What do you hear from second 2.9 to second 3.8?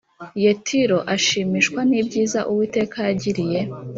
yagiriye